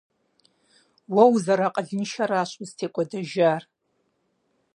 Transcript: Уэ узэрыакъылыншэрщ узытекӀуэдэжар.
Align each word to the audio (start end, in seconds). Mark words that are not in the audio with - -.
Уэ 1.13 1.23
узэрыакъылыншэрщ 1.33 2.49
узытекӀуэдэжар. 2.61 3.61